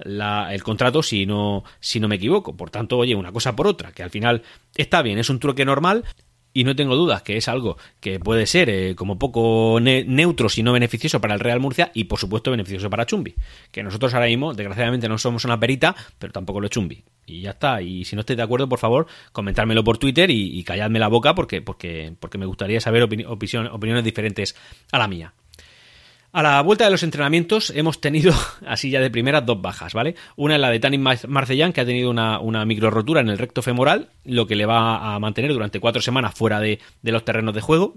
[0.05, 2.57] el contrato si no, si no me equivoco.
[2.57, 4.45] Por tanto, oye, una cosa por otra, que al final
[4.77, 6.05] está bien, es un truque normal,
[6.53, 10.63] y no tengo dudas que es algo que puede ser eh, como poco neutro si
[10.63, 13.35] no beneficioso para el Real Murcia y por supuesto beneficioso para Chumbi
[13.71, 17.43] que nosotros ahora mismo desgraciadamente no somos una perita pero tampoco lo es Chumbi y
[17.43, 20.99] ya está y si no estáis de acuerdo por favor comentármelo por Twitter y, calladme
[20.99, 24.57] la boca porque porque porque me gustaría saber opiniones diferentes
[24.91, 25.33] a la mía
[26.33, 28.33] a la vuelta de los entrenamientos hemos tenido,
[28.67, 30.15] así ya de primera, dos bajas, ¿vale?
[30.37, 33.39] Una es la de Tanin Marcellán, que ha tenido una, una micro rotura en el
[33.39, 37.55] recto femoral, lo que le va a mantener durante cuatro semanas fuera de, los terrenos
[37.55, 37.95] de juego,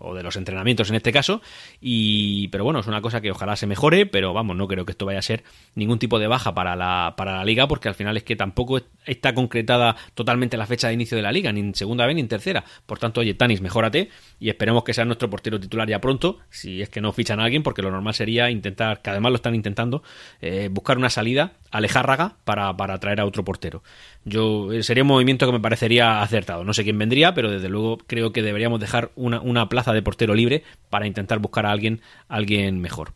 [0.00, 1.40] o de los entrenamientos en este caso,
[1.80, 4.92] y pero bueno, es una cosa que ojalá se mejore, pero vamos, no creo que
[4.92, 5.44] esto vaya a ser
[5.74, 8.80] ningún tipo de baja para la, para la liga, porque al final es que tampoco
[9.06, 12.22] está concretada totalmente la fecha de inicio de la liga, ni en segunda vez ni
[12.22, 12.64] en tercera.
[12.86, 16.82] Por tanto, oye, Tanis, mejórate y esperemos que sea nuestro portero titular ya pronto, si
[16.82, 19.54] es que no fichan a alguien, porque lo normal sería intentar, que además lo están
[19.54, 20.02] intentando,
[20.40, 23.82] eh, buscar una salida Alejárraga para, para traer a otro portero.
[24.24, 26.64] Yo eh, sería un movimiento que me parecería acertado.
[26.64, 30.02] No sé quién vendría, pero desde luego creo que deberíamos dejar una, una plaza de
[30.02, 33.12] portero libre para intentar buscar a alguien, alguien mejor.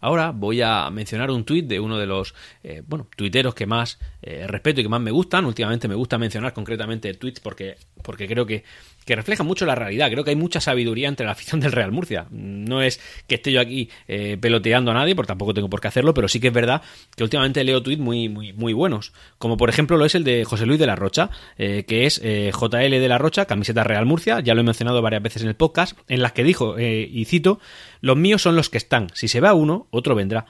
[0.00, 3.98] Ahora voy a mencionar un tuit de uno de los eh, bueno, tuiteros que más
[4.22, 5.44] respeto y que más me gustan.
[5.46, 8.64] Últimamente me gusta mencionar concretamente tweets porque, porque creo que
[9.06, 10.10] que refleja mucho la realidad.
[10.10, 12.26] Creo que hay mucha sabiduría entre la afición del Real Murcia.
[12.30, 15.88] No es que esté yo aquí eh, peloteando a nadie, porque tampoco tengo por qué
[15.88, 16.82] hacerlo, pero sí que es verdad
[17.16, 19.12] que últimamente leo tweets muy, muy, muy buenos.
[19.38, 22.20] Como por ejemplo lo es el de José Luis de la Rocha, eh, que es
[22.22, 25.48] eh, JL de la Rocha, camiseta Real Murcia, ya lo he mencionado varias veces en
[25.48, 27.60] el podcast, en las que dijo, y cito,
[28.00, 29.08] los míos son los que están.
[29.14, 30.46] Si se va uno, otro vendrá.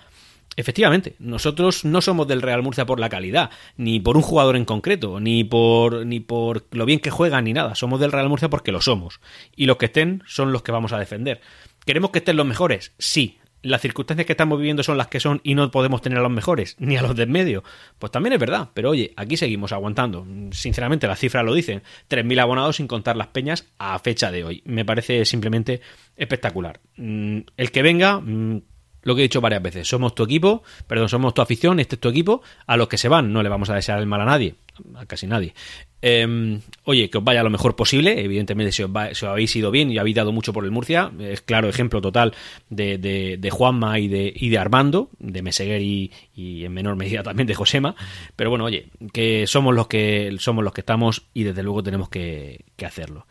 [0.56, 4.64] Efectivamente, nosotros no somos del Real Murcia por la calidad, ni por un jugador en
[4.64, 7.74] concreto, ni por, ni por lo bien que juegan, ni nada.
[7.74, 9.20] Somos del Real Murcia porque lo somos.
[9.54, 11.42] Y los que estén son los que vamos a defender.
[11.84, 12.94] ¿Queremos que estén los mejores?
[12.98, 13.38] Sí.
[13.62, 16.30] ¿Las circunstancias que estamos viviendo son las que son y no podemos tener a los
[16.30, 17.62] mejores, ni a los de en medio?
[17.98, 20.26] Pues también es verdad, pero oye, aquí seguimos aguantando.
[20.52, 21.82] Sinceramente, las cifras lo dicen.
[22.08, 24.62] 3.000 abonados sin contar las peñas a fecha de hoy.
[24.64, 25.82] Me parece simplemente
[26.16, 26.80] espectacular.
[26.96, 28.62] Mm, el que venga mm,
[29.06, 32.00] lo que he dicho varias veces, somos tu equipo, perdón, somos tu afición, este es
[32.00, 34.24] tu equipo, a los que se van no le vamos a desear el mal a
[34.24, 34.56] nadie,
[34.96, 35.54] a casi nadie.
[36.02, 38.22] Em, oye, que os vaya lo mejor posible.
[38.22, 41.68] Evidentemente, si os, habéis ido bien y habéis dado mucho por el Murcia, es claro
[41.68, 42.34] ejemplo total
[42.68, 47.54] de, Juanma y de, y de Armando, de Meseguer y, en menor medida también de
[47.54, 47.94] Josema.
[48.34, 52.08] Pero bueno, oye, que somos los que somos los que estamos y desde luego tenemos
[52.08, 53.26] que, hacerlo.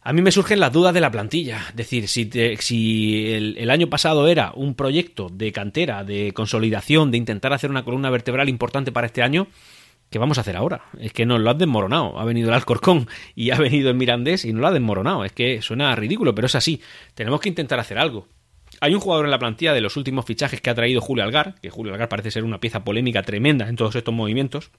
[0.00, 1.66] A mí me surgen las dudas de la plantilla.
[1.70, 2.30] Es decir, si,
[2.60, 7.84] si el, año pasado era un proyecto de cantera, de consolidación, de intentar hacer una
[7.84, 9.48] columna vertebral importante para este año,
[10.08, 10.84] ¿qué vamos a hacer ahora?
[10.98, 12.18] Es que nos lo han desmoronado.
[12.18, 15.24] Ha venido el Alcorcón y ha venido el Mirandés y nos lo ha desmoronado.
[15.24, 16.80] Es que suena ridículo, pero es así.
[17.14, 18.28] Tenemos que intentar hacer algo.
[18.80, 21.56] Hay un jugador en la plantilla de los últimos fichajes que ha traído Julio Algar,
[21.60, 24.70] que Julio Algar parece ser una pieza polémica tremenda en todos estos movimientos,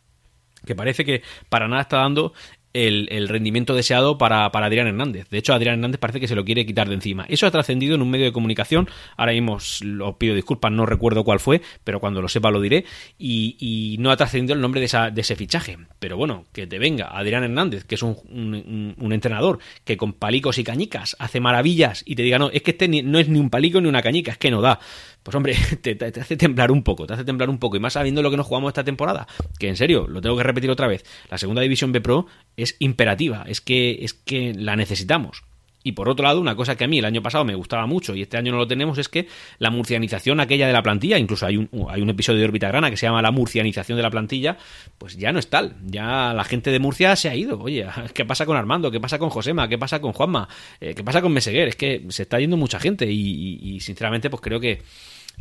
[0.65, 2.33] que parece que para nada está dando
[2.73, 5.29] el, rendimiento deseado para, Adrián Hernández.
[5.29, 7.25] De hecho, Adrián Hernández parece que se lo quiere quitar de encima.
[7.29, 8.89] Eso ha trascendido en un medio de comunicación.
[9.17, 9.81] Ahora mismo os
[10.17, 12.85] pido disculpas, no recuerdo cuál fue, pero cuando lo sepa lo diré.
[13.17, 15.77] Y, no ha trascendido el nombre de, esa, de, ese fichaje.
[15.99, 20.57] Pero bueno, que te venga Adrián Hernández, que es un, un, entrenador que con palicos
[20.59, 23.49] y cañicas hace maravillas y te diga, no, es que este no es ni un
[23.49, 24.79] palico ni una cañica, es que no da
[25.23, 27.77] pues hombre, te, hace temblar un poco, te hace temblar un poco.
[27.77, 29.27] Y más sabiendo lo que nos jugamos esta temporada,
[29.59, 32.27] que en serio, lo tengo que repetir otra vez, la segunda división B Pro
[32.57, 35.43] es imperativa, es que, es que la necesitamos.
[35.83, 38.13] Y por otro lado, una cosa que a mí el año pasado me gustaba mucho
[38.15, 39.27] y este año no lo tenemos es que
[39.59, 42.89] la murcianización aquella de la plantilla, incluso hay un, hay un episodio de Órbita Grana
[42.89, 44.57] que se llama la murcianización de la plantilla,
[44.97, 45.75] pues ya no es tal.
[45.85, 47.59] Ya la gente de Murcia se ha ido.
[47.59, 48.91] Oye, ¿qué pasa con Armando?
[48.91, 49.69] ¿Qué pasa con Josema?
[49.69, 50.49] ¿Qué pasa con Juanma?
[50.81, 51.69] Eh, ¿Qué pasa con Meseguer?
[51.69, 54.81] Es que se está yendo mucha gente y sinceramente pues creo que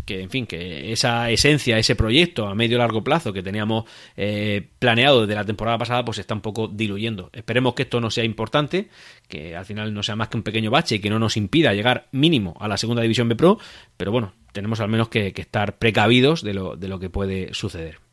[0.04, 3.84] que en fin, que esa esencia, ese proyecto a medio largo plazo que teníamos
[4.16, 7.30] eh, planeado desde la temporada pasada, pues está un poco diluyendo.
[7.32, 8.88] Esperemos que esto no sea importante,
[9.28, 11.74] que al final no sea más que un pequeño bache y que no nos impida
[11.74, 13.58] llegar mínimo a la segunda división B Pro,
[13.96, 17.54] pero bueno, tenemos al menos que, que estar precavidos de lo, de lo que puede
[17.54, 18.07] suceder.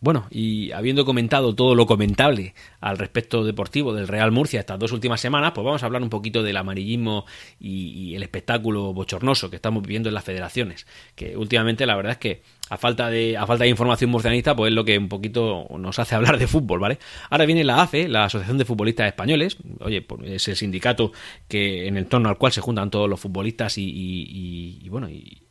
[0.00, 4.92] Bueno, y habiendo comentado todo lo comentable al respecto deportivo del Real Murcia estas dos
[4.92, 7.26] últimas semanas, pues vamos a hablar un poquito del amarillismo
[7.58, 10.86] y, el espectáculo bochornoso que estamos viviendo en las federaciones.
[11.16, 14.70] Que últimamente la verdad es que a falta de, a falta de información murcianista, pues
[14.70, 16.98] es lo que un poquito nos hace hablar de fútbol, ¿vale?
[17.28, 21.12] Ahora viene la AFE, la Asociación de Futbolistas Españoles, oye, pues es el sindicato
[21.48, 25.08] que en el torno al cual se juntan todos los futbolistas y, y, y bueno,
[25.08, 25.47] y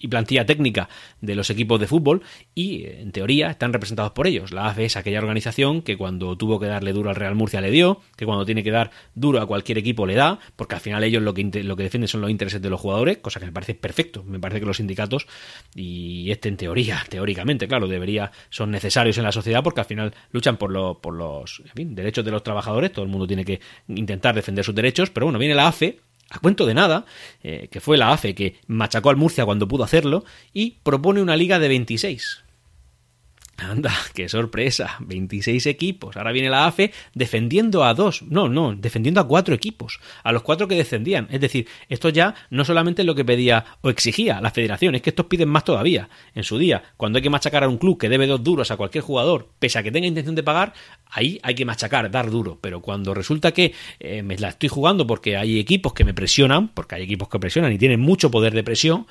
[0.00, 0.88] y plantilla técnica
[1.20, 2.22] de los equipos de fútbol
[2.54, 4.50] y, en teoría, están representados por ellos.
[4.50, 7.70] La AFE es aquella organización que cuando tuvo que darle duro al Real Murcia le
[7.70, 11.04] dio, que cuando tiene que dar duro a cualquier equipo le da, porque al final
[11.04, 13.52] ellos lo que, lo que defienden son los intereses de los jugadores, cosa que me
[13.52, 14.24] parece perfecto.
[14.24, 15.26] Me parece que los sindicatos,
[15.74, 20.14] y este en teoría, teóricamente, claro, debería, son necesarios en la sociedad porque al final
[20.32, 24.34] luchan por, lo, por los derechos de los trabajadores, todo el mundo tiene que intentar
[24.34, 27.04] defender sus derechos, pero bueno, viene la AFE a cuento de nada,
[27.42, 31.36] eh, que fue la AFE que machacó al Murcia cuando pudo hacerlo, y propone una
[31.36, 32.44] liga de 26.
[33.60, 34.96] Anda, qué sorpresa.
[35.00, 36.16] 26 equipos.
[36.16, 38.22] Ahora viene la AFE defendiendo a dos.
[38.22, 40.00] No, no, defendiendo a cuatro equipos.
[40.22, 41.28] A los cuatro que descendían.
[41.30, 45.02] Es decir, esto ya no solamente es lo que pedía o exigía la federación, es
[45.02, 46.08] que estos piden más todavía.
[46.34, 48.76] En su día, cuando hay que machacar a un club que debe dos duros a
[48.76, 50.72] cualquier jugador, pese a que tenga intención de pagar,
[51.10, 52.58] ahí hay que machacar, dar duro.
[52.60, 56.68] Pero cuando resulta que eh, me la estoy jugando porque hay equipos que me presionan,
[56.68, 59.06] porque hay equipos que presionan y tienen mucho poder de presión,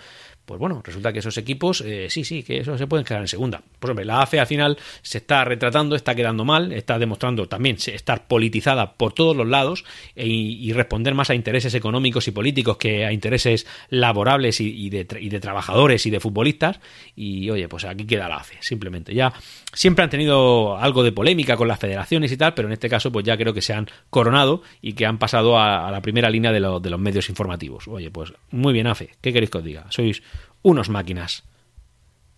[0.50, 3.28] pues bueno, resulta que esos equipos, eh, sí, sí, que eso se pueden quedar en
[3.28, 3.62] segunda.
[3.80, 7.78] Pues hombre, la AFE al final se está retratando, está quedando mal, está demostrando también
[7.86, 12.78] estar politizada por todos los lados e, y responder más a intereses económicos y políticos
[12.78, 16.80] que a intereses laborables y, de, trabajadores y de futbolistas.
[17.16, 19.14] Y oye, pues aquí queda la AFE, simplemente.
[19.14, 19.32] Ya
[19.72, 23.12] siempre han tenido algo de polémica con las federaciones y tal, pero en este caso
[23.12, 26.52] pues ya creo que se han coronado y que han pasado a, la primera línea
[26.52, 27.88] de, de los medios informativos.
[27.88, 29.86] Oye, pues muy bien AFE, ¿qué queréis que os diga?
[29.90, 30.24] Sois
[30.62, 31.44] unos máquinas.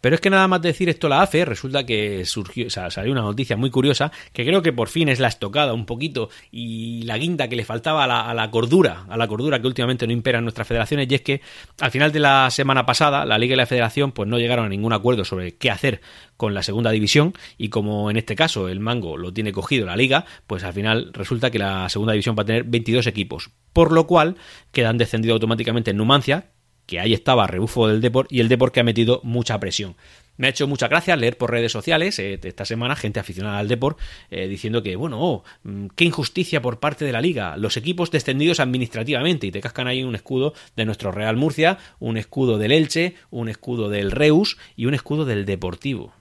[0.01, 3.11] Pero es que nada más decir esto la AFE, resulta que surgió, o sea, salió
[3.11, 7.03] una noticia muy curiosa, que creo que por fin es la estocada un poquito y
[7.03, 10.39] la guinda que le faltaba a la, cordura, a la cordura que últimamente no impera
[10.39, 11.41] en nuestras federaciones, y es que
[11.79, 14.69] al final de la semana pasada, la Liga y la Federación pues no llegaron a
[14.69, 16.01] ningún acuerdo sobre qué hacer
[16.35, 19.95] con la segunda división, y como en este caso el mango lo tiene cogido la
[19.95, 23.91] Liga, pues al final resulta que la segunda división va a tener 22 equipos, por
[23.91, 24.35] lo cual
[24.71, 26.49] quedan descendidos automáticamente en Numancia,
[26.91, 29.95] que ahí estaba rebufo del Depor y el Depor que ha metido mucha presión.
[30.35, 33.69] Me ha hecho mucha gracia leer por redes sociales eh, esta semana gente aficionada al
[33.69, 33.95] Depor
[34.29, 38.11] eh, diciendo que, bueno, oh, mm, qué injusticia por parte de la liga, los equipos
[38.11, 42.73] descendidos administrativamente y te cascan ahí un escudo de nuestro Real Murcia, un escudo del
[42.73, 46.13] Elche, un escudo del Reus y un escudo del Deportivo.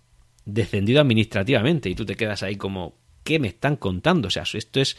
[0.44, 2.94] Descendido administrativamente y tú te quedas ahí como,
[3.31, 4.27] qué me están contando?
[4.27, 4.97] O sea, esto es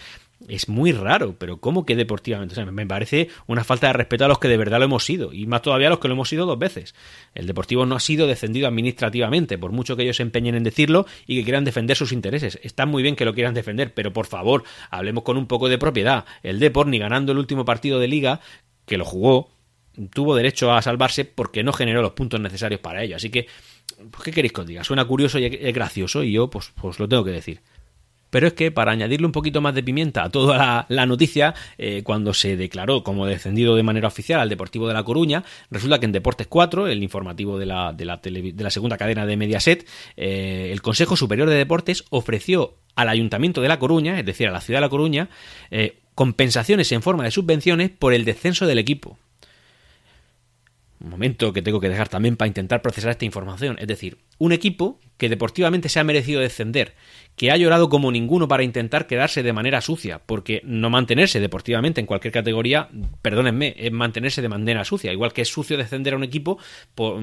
[0.47, 2.53] es muy raro, pero ¿cómo que deportivamente?
[2.53, 5.05] O sea, me parece una falta de respeto a los que de verdad lo hemos
[5.05, 6.95] sido, y más todavía a los que lo hemos sido dos veces.
[7.35, 11.05] El Deportivo no ha sido descendido administrativamente, por mucho que ellos se empeñen en decirlo
[11.27, 12.59] y que quieran defender sus intereses.
[12.63, 15.77] Está muy bien que lo quieran defender, pero por favor, hablemos con un poco de
[15.77, 16.25] propiedad.
[16.41, 18.39] El Deport, ni ganando el último partido de liga,
[18.85, 19.51] que lo jugó,
[20.11, 23.15] tuvo derecho a salvarse porque no generó los puntos necesarios para ello.
[23.15, 23.45] Así que,
[24.09, 24.83] pues, ¿qué queréis que os diga?
[24.83, 27.61] Suena curioso y es gracioso, y yo, pues, pues lo tengo que decir.
[28.31, 32.01] Pero es que para añadirle un poquito más de pimienta a toda la, noticia, eh,
[32.03, 36.07] cuando se declaró como descendido de manera oficial al Deportivo de La Coruña, resulta que
[36.07, 40.81] en Deportes 4, el informativo de la, de la, segunda cadena de Mediaset, eh, el
[40.81, 44.77] Consejo Superior de Deportes ofreció al Ayuntamiento de La Coruña, es decir, a la ciudad
[44.79, 45.29] de La Coruña,
[45.69, 49.17] eh, compensaciones en forma de subvenciones por el descenso del equipo
[51.03, 53.77] un momento que tengo que dejar también para intentar procesar esta información.
[53.79, 56.95] Es decir, un equipo que deportivamente se ha merecido descender,
[57.35, 62.01] que ha llorado como ninguno para intentar quedarse de manera sucia, porque no mantenerse deportivamente
[62.01, 62.89] en cualquier categoría,
[63.21, 66.57] perdónenme, es mantenerse de manera sucia, igual que es sucio descender a un equipo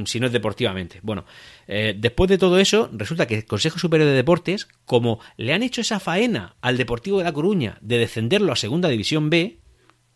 [0.04, 1.00] si no es deportivamente.
[1.02, 1.24] Bueno,
[1.66, 5.64] eh, después de todo eso, resulta que el Consejo Superior de Deportes, como le han
[5.64, 9.58] hecho esa faena al Deportivo de La Coruña de descenderlo a Segunda División B,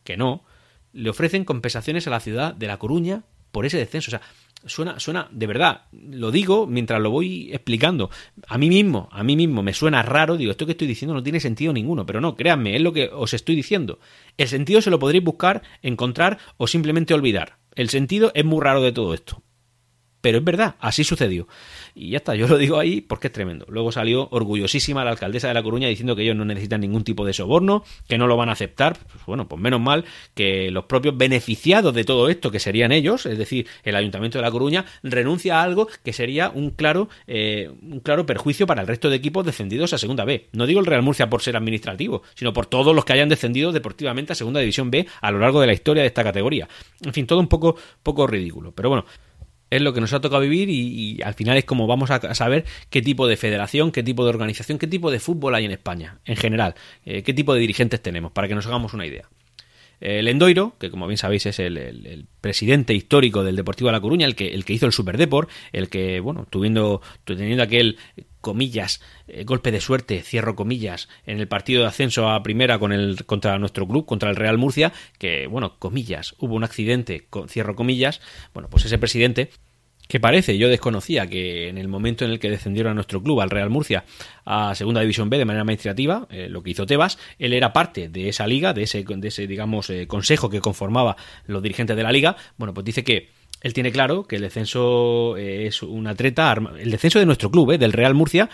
[0.05, 0.45] que no,
[0.93, 4.11] le ofrecen compensaciones a la ciudad de La Coruña por ese descenso.
[4.11, 4.23] O sea,
[4.67, 8.11] suena, suena, de verdad, lo digo mientras lo voy explicando.
[8.47, 11.23] A mí mismo, a mí mismo me suena raro, digo, esto que estoy diciendo no
[11.23, 13.99] tiene sentido ninguno, pero no, créanme, es lo que os estoy diciendo.
[14.37, 17.59] El sentido se lo podréis buscar, encontrar o simplemente olvidar.
[17.75, 19.43] El sentido es muy raro de todo esto.
[20.23, 21.49] Pero es verdad, así sucedió.
[21.95, 23.67] Y ya está, yo lo digo ahí porque es tremendo.
[23.69, 27.27] Luego salió orgullosísima la alcaldesa de La Coruña diciendo que ellos no necesitan ningún tipo
[27.27, 28.97] de soborno, que no lo van a aceptar.
[28.99, 30.05] Pues bueno, pues menos mal
[30.35, 34.43] que los propios beneficiados de todo esto, que serían ellos, es decir, el Ayuntamiento de
[34.43, 38.87] La Coruña, renuncia a algo que sería un claro, eh, un claro perjuicio para el
[38.87, 40.49] resto de equipos descendidos a Segunda B.
[40.53, 43.73] No digo el Real Murcia por ser administrativo, sino por todos los que hayan descendido
[43.73, 46.69] deportivamente a Segunda División B a lo largo de la historia de esta categoría.
[47.05, 48.73] En fin, todo un poco, poco ridículo.
[48.73, 49.05] Pero bueno,
[49.73, 52.67] es lo que nos ha tocado vivir y, al final es como vamos a saber
[52.91, 56.19] qué tipo de federación, qué tipo de organización, qué tipo de fútbol hay en España,
[56.27, 56.75] en general,
[57.07, 59.29] eh, qué tipo de dirigentes tenemos, para que nos hagamos una idea.
[60.01, 64.27] El Endoiro, que como bien sabéis es el, presidente histórico del Deportivo de La Coruña,
[64.27, 67.97] el que, el que hizo el Superdeport, el que, bueno, tuviendo, teniendo aquel,
[68.43, 72.93] comillas, eh, golpe de suerte, cierro comillas, en el partido de ascenso a primera con
[72.93, 77.75] el, contra nuestro club, contra el Real Murcia, que, bueno, comillas, hubo un accidente, cierro
[77.75, 78.21] comillas,
[78.53, 79.49] bueno, pues ese presidente
[80.09, 83.41] que parece, yo desconocía que en el momento en el que descendieron a nuestro club,
[83.41, 84.05] al Real Murcia,
[84.45, 88.11] a Segunda División B de manera administrativa, eh, lo que hizo Tebas, él era parte
[88.11, 92.03] de esa liga, de ese, de ese digamos, eh, consejo que conformaba los dirigentes de
[92.03, 92.37] la liga.
[92.59, 93.31] Bueno, pues dice que
[93.63, 96.55] él tiene claro que el descenso eh, es una treta.
[96.79, 98.51] El descenso de nuestro club, del Real Murcia,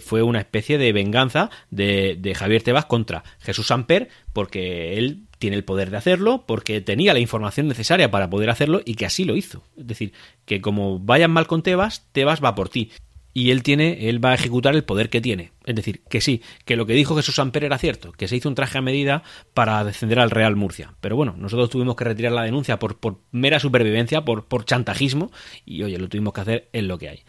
[0.00, 5.56] fue una especie de venganza de, de Javier Tebas contra Jesús Samper, porque él tiene
[5.56, 9.24] el poder de hacerlo, porque tenía la información necesaria para poder hacerlo y que así
[9.24, 9.64] lo hizo.
[9.76, 10.12] Es decir,
[10.44, 12.92] que como vayan mal con Tebas, Tebas va por ti.
[13.34, 15.52] Y él tiene, él va a ejecutar el poder que tiene.
[15.64, 18.48] Es decir, que sí, que lo que dijo Jesús Amper era cierto, que se hizo
[18.48, 19.22] un traje a medida
[19.54, 20.94] para descender al Real Murcia.
[21.00, 25.30] Pero bueno, nosotros tuvimos que retirar la denuncia por, por mera supervivencia, por, chantajismo,
[25.64, 27.20] y oye, lo tuvimos que hacer en lo que hay.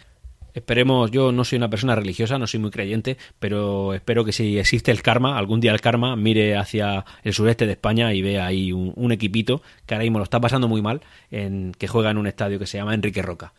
[0.53, 4.59] Esperemos, yo no soy una persona religiosa, no soy muy creyente, pero espero que si
[4.59, 8.45] existe el karma, algún día el karma mire hacia el sureste de España y vea
[8.45, 12.17] ahí un, equipito que ahora mismo lo está pasando muy mal, en, que juega en
[12.17, 13.53] un estadio que se llama Enrique Roca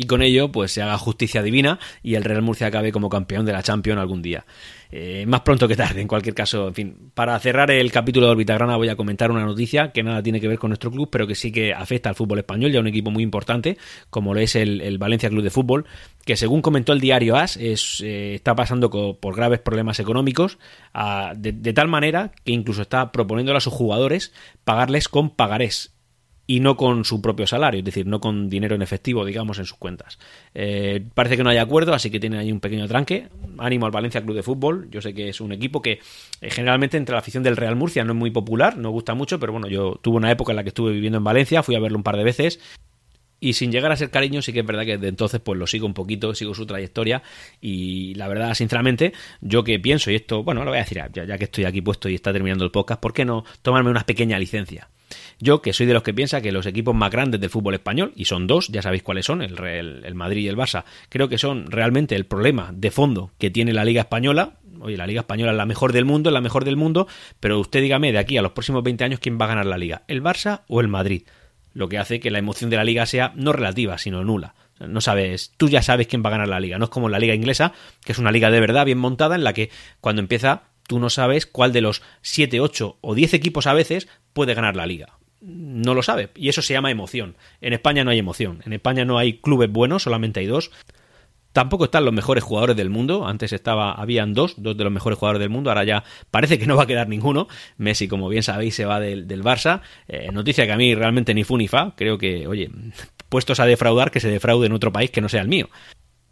[0.00, 3.44] y con ello pues se haga justicia divina y el Real Murcia acabe como campeón
[3.44, 4.46] de la Champions algún día.
[4.90, 6.68] Eh, más pronto que tarde, en cualquier caso.
[6.68, 10.22] En fin, para cerrar el capítulo de Orbitagrana voy a comentar una noticia que nada
[10.22, 12.78] tiene que ver con nuestro club, pero que sí que afecta al fútbol español y
[12.78, 13.76] a un equipo muy importante,
[14.08, 15.84] como lo es el, Valencia Club de Fútbol,
[16.24, 20.58] que según comentó el diario AS, eh, está pasando por graves problemas económicos,
[21.36, 24.32] de, de tal manera que incluso está proponiéndole a sus jugadores
[24.64, 25.92] pagarles con pagarés
[26.50, 29.66] y no con su propio salario, es decir, no con dinero en efectivo, digamos, en
[29.66, 30.18] sus cuentas.
[30.52, 33.28] Eh, parece que no hay acuerdo, así que tienen ahí un pequeño tranque.
[33.56, 34.88] Ánimo al Valencia Club de Fútbol.
[34.90, 36.00] Yo sé que es un equipo que
[36.40, 39.38] eh, generalmente entre la afición del Real Murcia no es muy popular, no gusta mucho,
[39.38, 41.78] pero bueno, yo tuve una época en la que estuve viviendo en Valencia, fui a
[41.78, 42.58] verlo un par de veces
[43.38, 45.68] y sin llegar a ser cariño, sí que es verdad que desde entonces pues lo
[45.68, 47.22] sigo un poquito, sigo su trayectoria
[47.60, 51.24] y la verdad, sinceramente, yo que pienso, y esto, bueno, lo voy a decir ya,
[51.24, 54.04] ya que estoy aquí puesto y está terminando el podcast, ¿por qué no tomarme una
[54.04, 54.88] pequeña licencia?
[55.38, 58.12] Yo, que soy de los que piensa que los equipos más grandes del fútbol español,
[58.16, 61.38] y son dos, ya sabéis cuáles son, el, el, Madrid y el Barça, creo que
[61.38, 64.54] son realmente el problema de fondo que tiene la Liga Española.
[64.80, 67.06] Oye, la Liga Española es la mejor del mundo, es la mejor del mundo,
[67.38, 69.78] pero usted dígame de aquí a los próximos 20 años quién va a ganar la
[69.78, 71.22] Liga, el Barça o el Madrid.
[71.72, 74.54] Lo que hace que la emoción de la Liga sea no relativa, sino nula.
[74.80, 76.78] No sabes, tú ya sabes quién va a ganar la liga.
[76.78, 79.44] No es como la liga inglesa, que es una liga de verdad bien montada en
[79.44, 79.70] la que
[80.00, 84.08] cuando empieza tú no sabes cuál de los 7, 8 o 10 equipos a veces
[84.32, 85.20] puede ganar la liga.
[85.40, 86.30] No lo sabe.
[86.34, 87.36] Y eso se llama emoción.
[87.60, 88.60] En España no hay emoción.
[88.66, 90.72] En España no hay clubes buenos, solamente hay dos.
[91.52, 93.24] Tampoco están los mejores jugadores del mundo.
[93.24, 95.70] Antes estaba, habían dos, dos de los mejores jugadores del mundo.
[95.70, 97.46] Ahora ya parece que no va a quedar ninguno.
[97.76, 99.82] Messi, como bien sabéis, se va del, del Barça.
[100.08, 101.94] Eh, noticia que a mí realmente ni fu ni fa.
[101.94, 102.68] Creo que, oye,
[103.28, 105.70] puestos a defraudar, que se defraude en otro país que no sea el mío.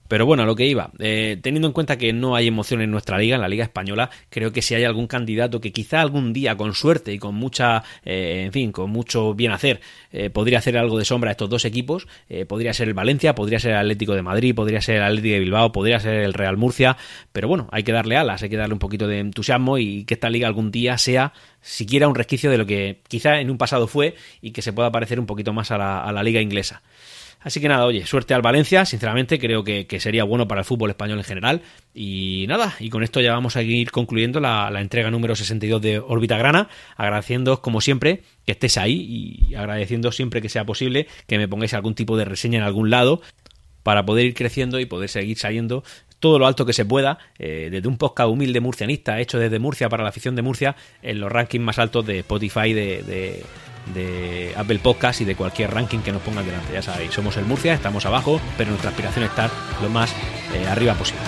[0.08, 2.90] Pero bueno, a lo que iba, eh, teniendo en cuenta que no hay emoción en
[2.90, 6.32] nuestra liga, en la liga española, creo que si hay algún candidato que quizá algún
[6.32, 9.80] día con suerte y con mucha, eh, en fin, con mucho bien hacer,
[10.10, 12.08] eh, podría hacer algo de sombra a estos dos equipos,
[12.48, 15.40] podría ser el Valencia, podría ser el Atlético de Madrid, podría ser el Atlético de
[15.40, 16.96] Bilbao, podría ser el Real Murcia,
[17.32, 20.14] pero bueno, hay que darle alas, hay que darle un poquito de entusiasmo y que
[20.14, 23.86] esta liga algún día sea siquiera un resquicio de lo que quizá en un pasado
[23.86, 26.82] fue y que se pueda parecer un poquito más a la, a la liga inglesa.
[27.40, 30.90] Así que nada, oye, suerte al Valencia, sinceramente creo que, sería bueno para el fútbol
[30.90, 31.62] español en general.
[31.94, 35.98] Y nada, y con esto ya vamos a ir concluyendo la, entrega número 62 de
[36.00, 41.38] Órbita Grana, agradeciendo como siempre que estés ahí y agradeciendo siempre que sea posible que
[41.38, 43.22] me pongáis algún tipo de reseña en algún lado
[43.84, 45.84] para poder ir creciendo y poder seguir saliendo
[46.20, 49.88] todo lo alto que se pueda, eh, desde un podcast humilde murcianista hecho desde Murcia
[49.88, 53.44] para la afición de Murcia, en los rankings más altos de Spotify de
[54.56, 56.72] Apple Podcast y de cualquier ranking que nos pongan delante.
[56.72, 59.50] Ya sabéis, somos el Murcia, estamos abajo, pero nuestra aspiración es estar
[59.82, 60.14] lo más
[60.54, 61.22] eh, arriba posible.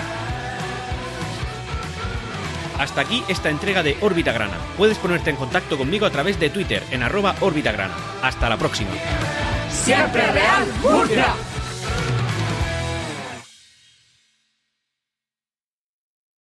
[2.81, 4.57] Hasta aquí esta entrega de Órbita Grana.
[4.75, 7.93] Puedes ponerte en contacto conmigo a través de Twitter en arroba Órbita Grana.
[8.23, 8.89] Hasta la próxima.
[9.69, 11.35] Siempre Real Murcia.